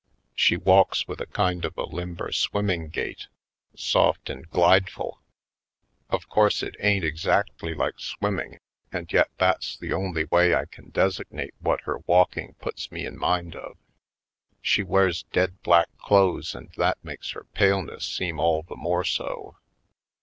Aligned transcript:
She 0.33 0.57
walks 0.57 1.07
with 1.07 1.21
a 1.21 1.27
kind 1.27 1.63
of 1.63 1.77
a 1.77 1.83
limber 1.83 2.31
swimming 2.31 2.89
gait, 2.89 3.27
soft 3.75 4.31
and 4.31 4.49
glideful; 4.49 5.21
of 6.09 6.21
58 6.21 6.21
/. 6.21 6.23
Poindexter^ 6.23 6.23
Colored 6.23 6.29
course 6.29 6.63
it 6.63 6.75
ain't 6.79 7.05
exactly 7.05 7.73
like 7.75 7.99
swimming 7.99 8.57
and 8.91 9.13
yet 9.13 9.29
that's 9.37 9.77
the 9.77 9.93
only 9.93 10.23
way 10.25 10.55
I 10.55 10.65
can 10.65 10.89
designate 10.89 11.53
what 11.59 11.81
her 11.81 11.99
w^alking 11.99 12.57
puts 12.57 12.91
me 12.91 13.05
in 13.05 13.15
mind 13.15 13.55
of. 13.55 13.77
She 14.59 14.81
wears 14.81 15.21
dead 15.31 15.61
black 15.61 15.95
clothes 15.99 16.55
and 16.55 16.71
that 16.77 16.97
makes 17.05 17.33
her 17.33 17.43
pale 17.53 17.83
ness 17.83 18.03
seem 18.03 18.39
all 18.39 18.63
the 18.63 18.75
more 18.75 19.03
so. 19.03 19.57